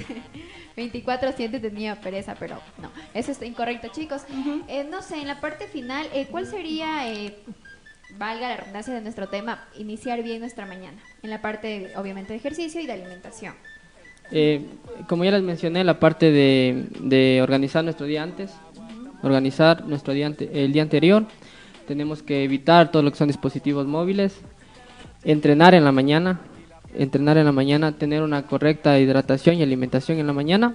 24-7 0.76 1.60
tenía 1.60 2.00
pereza, 2.00 2.34
pero 2.38 2.60
no, 2.78 2.90
eso 3.14 3.32
está 3.32 3.46
incorrecto, 3.46 3.88
chicos. 3.88 4.22
Eh, 4.68 4.84
no 4.90 5.02
sé, 5.02 5.20
en 5.20 5.26
la 5.28 5.40
parte 5.40 5.66
final, 5.66 6.06
eh, 6.12 6.26
¿cuál 6.30 6.46
sería, 6.46 7.10
eh, 7.12 7.36
valga 8.16 8.48
la 8.48 8.56
redundancia 8.56 8.92
de 8.94 9.00
nuestro 9.00 9.28
tema, 9.28 9.66
iniciar 9.78 10.22
bien 10.22 10.40
nuestra 10.40 10.66
mañana? 10.66 10.98
En 11.22 11.30
la 11.30 11.40
parte, 11.40 11.92
obviamente, 11.96 12.32
de 12.32 12.38
ejercicio 12.38 12.80
y 12.80 12.86
de 12.86 12.92
alimentación. 12.92 13.54
Eh, 14.30 14.66
como 15.08 15.24
ya 15.24 15.30
les 15.30 15.42
mencioné, 15.42 15.84
la 15.84 16.00
parte 16.00 16.30
de, 16.30 16.86
de 17.00 17.40
organizar 17.42 17.84
nuestro 17.84 18.06
día 18.06 18.22
antes, 18.22 18.52
organizar 19.22 19.84
nuestro 19.86 20.12
día 20.12 20.26
ante- 20.26 20.64
el 20.64 20.72
día 20.72 20.82
anterior, 20.82 21.26
tenemos 21.86 22.22
que 22.22 22.44
evitar 22.44 22.90
todo 22.90 23.02
lo 23.02 23.10
que 23.10 23.16
son 23.16 23.28
dispositivos 23.28 23.86
móviles, 23.86 24.40
entrenar 25.24 25.74
en 25.74 25.84
la 25.84 25.92
mañana, 25.92 26.40
entrenar 26.94 27.38
en 27.38 27.44
la 27.46 27.52
mañana, 27.52 27.92
tener 27.92 28.22
una 28.22 28.42
correcta 28.42 28.98
hidratación 28.98 29.56
y 29.56 29.62
alimentación 29.62 30.18
en 30.18 30.26
la 30.26 30.32
mañana. 30.32 30.74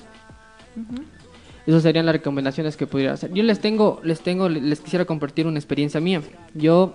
Esas 1.67 1.83
serían 1.83 2.05
las 2.05 2.13
recomendaciones 2.15 2.75
que 2.75 2.87
pudiera 2.87 3.13
hacer. 3.13 3.31
Yo 3.33 3.43
les 3.43 3.59
tengo, 3.59 4.01
les 4.03 4.19
tengo, 4.21 4.49
les 4.49 4.81
quisiera 4.81 5.05
compartir 5.05 5.47
una 5.47 5.59
experiencia 5.59 5.99
mía. 6.01 6.21
Yo 6.53 6.93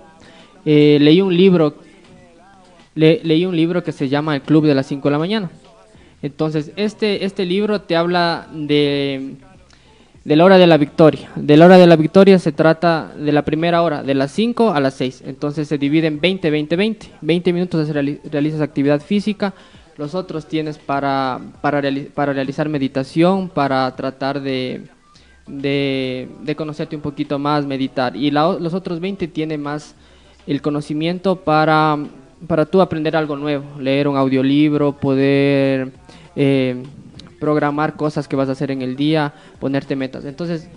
eh, 0.67 0.99
leí 1.01 1.21
un 1.23 1.35
libro, 1.35 1.77
le- 2.95 3.21
leí 3.23 3.47
un 3.47 3.57
libro 3.57 3.83
que 3.83 3.93
se 3.93 4.09
llama 4.09 4.35
El 4.35 4.43
Club 4.43 4.67
de 4.67 4.75
las 4.75 4.87
5 4.87 5.09
de 5.09 5.13
la 5.13 5.19
mañana. 5.19 5.51
Entonces, 6.23 6.73
este, 6.77 7.25
este 7.25 7.45
libro 7.45 7.81
te 7.83 7.97
habla 7.97 8.49
de, 8.53 9.37
de 10.25 10.37
la 10.37 10.45
hora 10.45 10.59
de 10.59 10.67
la 10.67 10.77
victoria. 10.77 11.31
De 11.37 11.57
la 11.57 11.67
hora 11.67 11.79
de 11.79 11.87
la 11.87 11.97
victoria 11.97 12.39
se 12.39 12.53
trata 12.53 13.13
de 13.17 13.33
la 13.33 13.43
primera 13.45 13.83
hora, 13.83 14.03
de 14.03 14.15
las 14.15 14.33
5 14.33 14.73
a 14.73 14.81
las 14.81 14.95
6. 14.95 15.23
Entonces 15.27 15.69
se 15.69 15.79
divide 15.79 16.09
en 16.09 16.21
20, 16.21 16.51
20, 16.51 16.77
20. 16.77 17.07
20 17.21 17.53
minutos 17.53 17.89
reali- 17.91 18.21
realizas 18.31 18.61
actividad 18.61 19.01
física, 19.01 19.55
los 19.97 20.15
otros 20.15 20.47
tienes 20.47 20.79
para, 20.79 21.41
para, 21.61 21.81
reali- 21.81 22.11
para 22.11 22.33
realizar 22.33 22.69
meditación, 22.69 23.49
para 23.49 23.95
tratar 23.97 24.41
de, 24.41 24.83
de, 25.47 26.29
conocerte 26.57 26.97
un 26.97 27.03
poquito 27.03 27.39
más, 27.39 27.65
meditar. 27.67 28.17
Y 28.17 28.31
la 28.31 28.53
los 28.59 28.75
otros 28.75 29.01
20 29.01 29.29
tienen 29.29 29.63
más 29.63 29.95
el 30.47 30.63
conocimiento 30.63 31.37
para, 31.37 31.99
para 32.47 32.65
tú 32.67 32.81
aprender 32.81 33.17
algo 33.17 33.37
nuevo, 33.37 33.65
leer 33.81 34.09
un 34.09 34.17
audiolibro, 34.17 34.93
poder, 34.93 35.91
eh, 36.39 36.85
programar 37.41 37.97
cosas 37.97 38.29
que 38.29 38.37
vas 38.37 38.49
a 38.49 38.53
hacer 38.53 38.71
en 38.71 38.81
el 38.81 38.95
día, 38.95 39.35
ponerte 39.59 39.97
metas. 39.97 40.25
Entonces, 40.25 40.69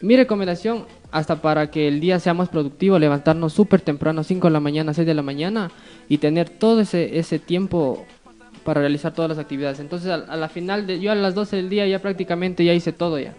mi 0.00 0.16
recomendación, 0.16 0.86
hasta 1.10 1.36
para 1.36 1.70
que 1.70 1.88
el 1.88 2.00
día 2.00 2.18
sea 2.20 2.32
más 2.32 2.48
productivo, 2.48 2.98
levantarnos 2.98 3.52
súper 3.52 3.82
temprano, 3.82 4.24
5 4.24 4.46
de 4.46 4.52
la 4.52 4.60
mañana, 4.60 4.94
6 4.94 5.06
de 5.06 5.14
la 5.14 5.22
mañana, 5.22 5.70
y 6.08 6.18
tener 6.18 6.48
todo 6.48 6.80
ese, 6.80 7.18
ese 7.18 7.38
tiempo 7.38 8.06
para 8.64 8.80
realizar 8.80 9.12
todas 9.12 9.28
las 9.28 9.38
actividades. 9.38 9.78
Entonces, 9.78 10.10
a, 10.10 10.14
a 10.14 10.36
la 10.36 10.48
final, 10.48 10.86
de, 10.86 11.00
yo 11.00 11.12
a 11.12 11.14
las 11.14 11.34
12 11.34 11.56
del 11.56 11.68
día 11.68 11.86
ya 11.86 11.98
prácticamente 12.00 12.64
ya 12.64 12.72
hice 12.72 12.92
todo 12.92 13.18
ya. 13.18 13.34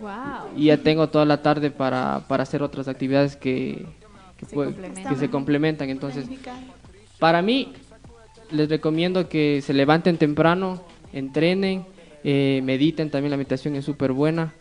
Wow. 0.00 0.56
Y 0.56 0.66
ya 0.66 0.78
tengo 0.78 1.08
toda 1.08 1.26
la 1.26 1.42
tarde 1.42 1.70
para, 1.70 2.22
para 2.28 2.44
hacer 2.44 2.62
otras 2.62 2.88
actividades 2.88 3.36
que, 3.36 3.84
que, 4.38 4.46
Se 4.46 4.54
complementan. 4.54 5.12
que 5.12 5.20
se 5.20 5.30
complementan. 5.30 5.90
Entonces, 5.90 6.26
para 7.18 7.42
mí, 7.42 7.72
les 8.50 8.68
recomiendo 8.68 9.28
que 9.28 9.62
se 9.62 9.72
levanten 9.72 10.16
temprano, 10.16 10.82
entrenen, 11.12 11.84
eh, 12.24 12.60
mediten, 12.64 13.10
también 13.10 13.30
la 13.30 13.36
meditación 13.36 13.76
es 13.76 13.84
súper 13.84 14.12
buena, 14.12 14.52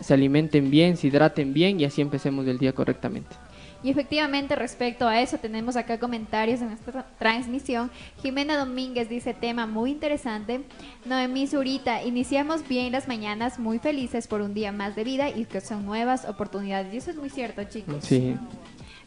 se 0.00 0.14
alimenten 0.14 0.70
bien, 0.70 0.96
se 0.96 1.08
hidraten 1.08 1.52
bien 1.52 1.80
y 1.80 1.84
así 1.84 2.00
empecemos 2.00 2.46
el 2.46 2.58
día 2.58 2.72
correctamente. 2.72 3.36
Y 3.84 3.90
efectivamente, 3.90 4.56
respecto 4.56 5.06
a 5.06 5.20
eso, 5.20 5.36
tenemos 5.36 5.76
acá 5.76 5.98
comentarios 5.98 6.62
en 6.62 6.70
esta 6.70 7.04
transmisión. 7.18 7.90
Jimena 8.22 8.56
Domínguez 8.56 9.10
dice, 9.10 9.34
tema 9.34 9.66
muy 9.66 9.90
interesante. 9.90 10.62
Noemí 11.04 11.46
Zurita, 11.46 12.02
iniciamos 12.02 12.66
bien 12.66 12.92
las 12.92 13.08
mañanas 13.08 13.58
muy 13.58 13.78
felices 13.78 14.26
por 14.26 14.40
un 14.40 14.54
día 14.54 14.72
más 14.72 14.96
de 14.96 15.04
vida 15.04 15.28
y 15.28 15.44
que 15.44 15.60
son 15.60 15.84
nuevas 15.84 16.24
oportunidades. 16.24 16.94
Y 16.94 16.96
eso 16.96 17.10
es 17.10 17.18
muy 17.18 17.28
cierto, 17.28 17.62
chicos. 17.64 18.02
Sí, 18.02 18.34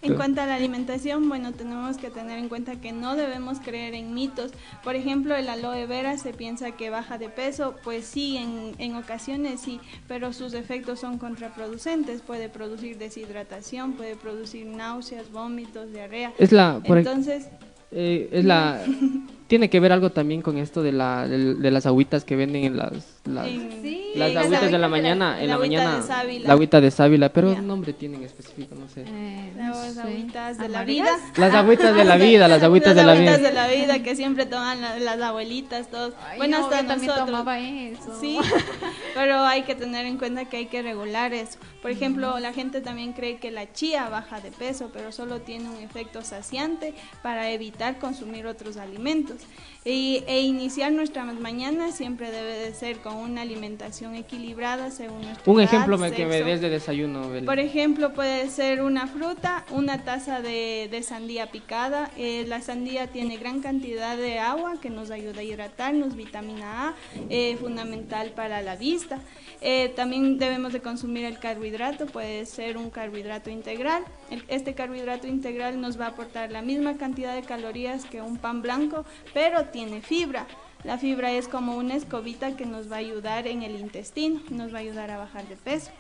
En 0.02 0.16
cuanto 0.16 0.42
a 0.42 0.46
la 0.46 0.56
alimentación, 0.56 1.28
bueno, 1.28 1.54
tenemos 1.54 1.98
que 1.98 2.10
tener 2.10 2.38
en 2.38 2.50
cuenta 2.50 2.80
que 2.80 2.92
no 2.92 3.16
debemos 3.16 3.60
creer 3.60 3.94
en 3.94 4.14
mitos. 4.14 4.52
Por 4.84 4.96
ejemplo, 4.96 5.36
el 5.36 5.50
aloe 5.50 5.86
vera 5.88 6.18
se 6.18 6.34
piensa 6.34 6.72
que 6.72 6.90
baja 6.90 7.18
de 7.18 7.30
peso, 7.30 7.76
pues 7.84 8.06
sí, 8.06 8.38
en, 8.38 8.74
en 8.78 8.96
ocasiones 8.96 9.62
sí, 9.62 9.80
pero 10.08 10.34
sus 10.34 10.54
efectos 10.54 11.00
son 11.00 11.18
contraproducentes. 11.18 12.22
Puede 12.22 12.50
producir 12.50 12.98
deshidratación, 12.98 13.94
puede 13.94 14.16
producir 14.16 14.66
náuseas, 14.68 15.32
vómitos, 15.32 15.92
diarrea. 15.92 16.34
es 16.38 16.52
la, 16.52 16.82
por, 16.86 17.00
Entonces, 17.00 17.48
eh, 17.92 18.30
es 18.32 18.46
la, 18.46 18.82
tiene 19.48 19.70
que 19.70 19.80
ver 19.80 19.92
algo 19.92 20.12
también 20.12 20.42
con 20.42 20.58
esto 20.58 20.84
de, 20.84 20.92
la, 20.92 21.28
de, 21.28 21.56
de 21.56 21.72
las 21.72 21.86
agüitas 21.86 22.24
que 22.24 22.36
venden 22.36 22.66
en 22.66 22.78
las, 22.78 23.17
las, 23.28 23.48
Sí, 23.48 24.12
las 24.16 24.36
agüitas 24.36 24.72
de 24.72 24.78
la 24.78 24.88
mañana, 24.88 25.40
en 25.42 25.48
la 25.48 25.54
la 25.58 25.64
agüita 25.64 25.78
mañana, 25.84 25.98
de 26.02 26.08
sábila. 26.08 26.48
la 26.48 26.54
agüita 26.54 26.82
de 26.82 26.92
sábila, 26.92 27.30
pero 27.30 27.52
un 27.52 27.68
nombre 27.68 27.94
tienen 27.94 28.24
específico, 28.24 28.76
no 28.76 28.88
sé. 28.90 29.04
Eh, 29.08 29.54
no 29.56 29.70
las 29.70 29.94
sé. 29.94 30.02
agüitas 30.02 30.58
de 30.58 30.70
la 30.70 30.84
vida. 30.84 31.12
Las 31.38 31.54
agüitas 31.54 31.96
de 31.96 32.04
la 32.06 32.16
vida, 32.28 32.48
las 32.48 32.64
agüitas 32.64 32.96
de 32.96 33.04
la 33.04 33.08
Las 33.14 33.16
agüitas 33.18 33.40
vida. 33.40 33.48
de 33.50 33.54
la 33.56 33.68
vida 33.68 34.04
que 34.04 34.16
siempre 34.16 34.46
toman 34.46 34.82
la- 34.82 34.98
las 35.00 35.22
abuelitas, 35.22 35.88
todos. 35.90 36.14
Ay, 36.28 36.38
bueno, 36.38 36.60
no, 36.60 36.66
hasta 36.66 36.82
yo 36.82 36.96
nosotros. 36.96 37.26
tomaba 37.26 37.60
eso. 37.60 38.18
Sí, 38.20 38.38
pero 39.14 39.40
hay 39.46 39.64
que 39.64 39.76
tener 39.76 40.06
en 40.06 40.18
cuenta 40.18 40.46
que 40.46 40.58
hay 40.58 40.66
que 40.68 40.82
regular 40.82 41.34
eso. 41.34 41.58
Por 41.82 41.92
ejemplo, 41.92 42.40
la 42.40 42.54
gente 42.54 42.82
también 42.82 43.14
cree 43.14 43.38
que 43.38 43.52
la 43.52 43.72
chía 43.72 44.10
baja 44.10 44.42
de 44.42 44.52
peso, 44.52 44.90
pero 44.94 45.12
solo 45.12 45.42
tiene 45.42 45.70
un 45.70 45.78
efecto 45.78 46.22
saciante 46.22 46.94
para 47.22 47.50
evitar 47.52 48.00
consumir 48.00 48.46
otros 48.48 48.78
alimentos. 48.78 49.38
Y, 49.86 50.24
e 50.28 50.42
iniciar 50.42 50.92
nuestras 50.92 51.34
mañanas 51.40 51.96
siempre 51.96 52.30
debe 52.30 52.58
de 52.58 52.74
ser 52.74 52.98
con 52.98 53.17
una 53.18 53.42
alimentación 53.42 54.16
equilibrada 54.16 54.92
según 54.92 55.22
Un 55.46 55.60
edad, 55.60 55.64
ejemplo 55.74 55.98
que 55.98 56.26
me 56.26 56.42
des 56.44 56.62
de 56.62 56.70
desayuno, 56.70 57.30
Belén. 57.30 57.46
Por 57.46 57.60
ejemplo, 57.60 58.14
puede 58.14 58.50
ser 58.50 58.82
una 58.82 59.08
fruta, 59.08 59.66
una 59.72 60.04
taza 60.04 60.42
de, 60.42 60.88
de 60.92 61.04
sandía 61.04 61.52
picada. 61.52 62.12
Eh, 62.18 62.46
la 62.48 62.62
sandía 62.62 63.08
tiene 63.08 63.38
gran 63.38 63.62
cantidad 63.62 64.16
de 64.18 64.40
agua 64.40 64.76
que 64.82 64.90
nos 64.90 65.12
ayuda 65.12 65.42
a 65.42 65.44
hidratarnos, 65.44 66.16
vitamina 66.16 66.90
A, 66.90 66.94
eh, 67.30 67.58
fundamental 67.60 68.32
para 68.36 68.62
la 68.62 68.76
vista. 68.76 69.20
Eh, 69.62 69.92
también 69.96 70.38
debemos 70.38 70.72
de 70.74 70.82
consumir 70.82 71.26
el 71.26 71.40
carbohidrato, 71.40 72.06
puede 72.06 72.46
ser 72.46 72.78
un 72.78 72.90
carbohidrato 72.92 73.50
integral. 73.50 74.04
El- 74.30 74.44
este 74.50 74.76
carbohidrato 74.76 75.26
integral 75.28 75.82
nos 75.82 76.00
va 76.00 76.06
a 76.06 76.10
aportar 76.10 76.52
la 76.52 76.62
misma 76.62 76.96
cantidad 76.98 77.34
de 77.34 77.42
calorías 77.42 78.06
que 78.06 78.22
un 78.22 78.38
pan 78.38 78.62
blanco, 78.62 79.04
pero 79.34 79.66
tiene 79.66 80.02
fibra. 80.02 80.46
La 80.84 80.98
fibra 80.98 81.32
es 81.32 81.48
como 81.48 81.76
una 81.76 81.96
escobita 81.96 82.56
que 82.56 82.66
nos 82.66 82.90
va 82.92 82.96
a 82.98 83.00
ayudar 83.00 83.48
en 83.48 83.64
el 83.64 83.76
intestino, 83.80 84.40
nos 84.50 84.74
va 84.74 84.78
a 84.78 84.82
ayudar 84.82 85.12
a 85.12 85.18
bajar 85.18 85.48
de 85.48 85.56
peso. 85.56 85.92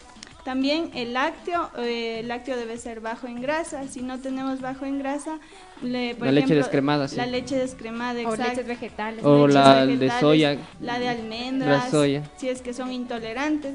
También 0.45 0.91
el 0.93 1.11
lácteo, 1.13 1.69
eh, 1.77 2.19
el 2.21 2.29
lácteo 2.29 2.55
debe 2.55 2.77
ser 2.77 3.01
bajo 3.01 3.27
en 3.27 3.41
grasa. 3.41 3.85
Si 3.89 4.01
no 4.01 4.17
tenemos 4.19 4.61
bajo 4.61 4.85
en 4.85 4.97
grasa, 4.99 5.39
le- 5.81 6.15
por 6.15 6.27
La 6.27 6.31
leche 6.31 6.55
descremada, 6.55 7.09
sí. 7.09 7.17
La 7.17 7.25
leche 7.25 7.57
descremada, 7.57 8.19
O 8.19 8.31
exacto. 8.33 8.43
leches 8.51 8.65
vegetales. 8.67 9.25
O 9.25 9.45
leches 9.47 9.53
la 9.55 9.85
de 9.85 10.11
soya. 10.21 10.57
La 10.79 10.99
de 10.99 11.09
almendras, 11.09 11.85
La 11.85 11.91
soya. 11.91 12.23
si 12.37 12.47
es 12.47 12.61
que 12.61 12.73
son 12.73 12.93
intolerantes. 12.93 13.73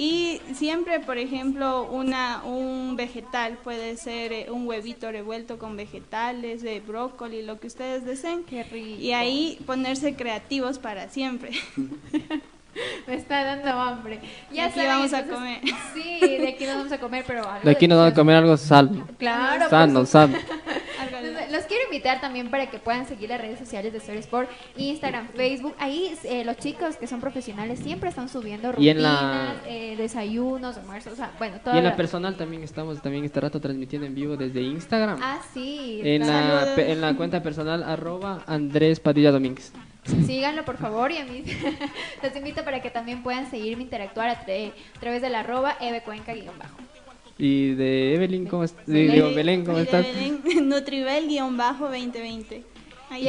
Y 0.00 0.40
siempre, 0.54 1.00
por 1.00 1.18
ejemplo, 1.18 1.82
una, 1.90 2.44
un 2.44 2.94
vegetal 2.94 3.58
puede 3.64 3.96
ser 3.96 4.32
eh, 4.32 4.46
un 4.48 4.64
huevito 4.68 5.10
revuelto 5.10 5.58
con 5.58 5.76
vegetales, 5.76 6.62
de 6.62 6.78
brócoli, 6.78 7.42
lo 7.42 7.58
que 7.58 7.66
ustedes 7.66 8.04
deseen. 8.04 8.44
Qué 8.44 8.62
rico. 8.62 9.00
Y 9.00 9.10
ahí 9.12 9.58
ponerse 9.66 10.14
creativos 10.14 10.78
para 10.78 11.08
siempre. 11.08 11.50
Me 13.08 13.14
está 13.16 13.42
dando 13.42 13.70
hambre. 13.70 14.20
Ya 14.52 14.66
Aquí 14.66 14.74
saben, 14.78 14.88
vamos 14.90 15.12
a 15.12 15.24
comer. 15.24 15.60
Sí, 15.94 16.20
de 16.20 16.48
aquí 16.48 16.64
nos 16.64 16.76
vamos 16.76 16.92
a 16.92 16.98
comer, 17.00 17.24
pero 17.26 17.40
algo 17.48 17.64
De 17.64 17.70
aquí 17.72 17.88
nos 17.88 17.98
vamos 17.98 18.12
a 18.12 18.14
comer 18.14 18.36
algo 18.36 18.56
sano. 18.56 19.08
Claro, 19.18 19.62
por 19.62 19.70
Sano, 19.70 20.06
sano. 20.06 20.38
Algo 21.00 21.16
de- 21.16 21.28
Entonces, 21.28 21.50
Los 21.52 21.64
quiero 21.64 21.77
invitar 21.88 22.20
también 22.20 22.50
para 22.50 22.70
que 22.70 22.78
puedan 22.78 23.06
seguir 23.06 23.28
las 23.28 23.40
redes 23.40 23.58
sociales 23.58 23.92
de 23.92 23.98
Story 23.98 24.18
Sport, 24.18 24.48
Instagram, 24.76 25.28
Facebook. 25.34 25.74
Ahí 25.78 26.14
eh, 26.24 26.44
los 26.44 26.56
chicos 26.58 26.96
que 26.96 27.06
son 27.06 27.20
profesionales 27.20 27.78
siempre 27.80 28.08
están 28.08 28.28
subiendo 28.28 28.72
rutinas, 28.72 28.96
en 28.96 29.02
la- 29.02 29.54
eh, 29.66 29.96
desayunos, 29.96 30.76
almuerzos, 30.76 31.14
o 31.14 31.16
sea, 31.16 31.32
bueno, 31.38 31.58
todo. 31.64 31.74
Y 31.74 31.78
en 31.78 31.84
la 31.84 31.96
personal 31.96 32.36
también 32.36 32.62
estamos 32.62 33.00
también 33.02 33.24
este 33.24 33.40
rato 33.40 33.60
transmitiendo 33.60 34.06
en 34.06 34.14
vivo 34.14 34.36
desde 34.36 34.60
Instagram. 34.62 35.18
Ah, 35.22 35.40
sí. 35.54 36.00
en, 36.04 36.20
la, 36.20 36.26
Saludos. 36.26 36.68
pe- 36.76 36.92
en 36.92 37.00
la 37.00 37.14
cuenta 37.16 37.42
personal 37.42 37.82
arroba 37.82 38.42
Andrés 38.46 39.00
Padilla 39.00 39.30
Domínguez. 39.32 39.72
Síganlo, 40.26 40.64
por 40.64 40.78
favor, 40.78 41.12
y 41.12 41.18
a 41.18 41.24
mí 41.24 41.42
los 42.22 42.34
invito 42.36 42.64
para 42.64 42.80
que 42.80 42.88
también 42.90 43.22
puedan 43.22 43.50
seguirme, 43.50 43.82
interactuar 43.82 44.28
a, 44.30 44.46
tra- 44.46 44.72
a 44.96 45.00
través 45.00 45.20
del 45.20 45.34
arroba 45.34 45.76
evecuenca 45.80 46.32
guion 46.32 46.58
bajo. 46.58 46.76
Y 47.38 47.74
de 47.74 48.14
Evelyn, 48.14 48.46
¿cómo 48.46 48.64
estás? 48.64 48.84
Belén. 48.86 49.12
Digo, 49.14 49.34
Belén, 49.34 49.64
¿cómo 49.64 49.78
estás? 49.78 50.04
Belén, 50.04 50.42
Nutrivel-2020. 50.68 52.62
Ahí. 53.10 53.28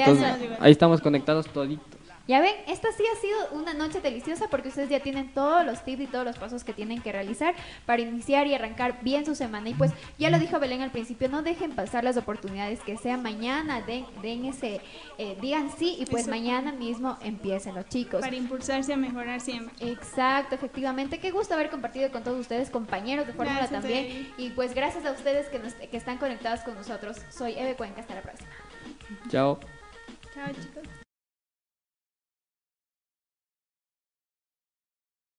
Ahí 0.60 0.72
estamos 0.72 1.00
conectados 1.00 1.48
toditos. 1.48 1.99
Ya 2.30 2.42
ven, 2.42 2.54
esta 2.68 2.92
sí 2.92 3.02
ha 3.12 3.20
sido 3.20 3.60
una 3.60 3.74
noche 3.74 4.02
deliciosa 4.02 4.50
porque 4.52 4.68
ustedes 4.68 4.88
ya 4.88 5.00
tienen 5.00 5.34
todos 5.34 5.66
los 5.66 5.84
tips 5.84 6.02
y 6.04 6.06
todos 6.06 6.24
los 6.24 6.38
pasos 6.38 6.64
que 6.64 6.74
tienen 6.74 7.02
que 7.02 7.12
realizar 7.12 7.56
para 7.88 8.04
iniciar 8.04 8.46
y 8.46 8.54
arrancar 8.54 9.00
bien 9.02 9.26
su 9.26 9.34
semana. 9.34 9.68
Y 9.70 9.74
pues 9.74 9.92
ya 10.20 10.30
lo 10.30 10.38
dijo 10.38 10.60
Belén 10.60 10.84
al 10.84 10.92
principio, 10.92 11.28
no 11.28 11.42
dejen 11.42 11.72
pasar 11.72 12.04
las 12.04 12.18
oportunidades 12.18 12.82
que 12.82 12.98
sea 12.98 13.18
mañana, 13.18 13.82
den, 13.82 14.06
den 14.22 14.46
ese, 14.46 14.80
eh, 15.18 15.38
digan 15.42 15.72
sí 15.76 15.96
y 16.00 16.06
pues 16.06 16.22
Eso. 16.22 16.30
mañana 16.30 16.72
mismo 16.72 17.18
empiecen 17.24 17.74
los 17.74 17.88
chicos. 17.90 18.22
Para 18.22 18.36
impulsarse 18.36 18.94
a 18.94 18.98
mejorar 18.98 19.42
siempre. 19.42 19.74
Exacto, 19.90 20.54
efectivamente. 20.54 21.18
Qué 21.18 21.32
gusto 21.32 21.56
haber 21.56 21.72
compartido 21.72 22.12
con 22.12 22.24
todos 22.24 22.40
ustedes, 22.40 22.70
compañeros 22.70 23.26
de 23.26 23.34
Fórmula 23.34 23.58
Gracias, 23.58 23.82
también. 23.82 24.32
Y 24.38 24.52
pues 24.52 24.76
gracias 24.76 25.04
a 25.08 25.14
ustedes 25.14 25.48
que, 25.50 25.58
nos- 25.58 25.74
que 25.74 25.98
están 25.98 26.20
conectados 26.20 26.60
con 26.60 26.76
nosotros. 26.76 27.18
Soy 27.32 27.54
Eve 27.54 27.74
Cuenca, 27.74 28.02
hasta 28.02 28.14
la 28.14 28.22
próxima. 28.22 28.50
Chao. 29.32 29.60
Chao, 30.36 30.46
chicos. 30.54 30.84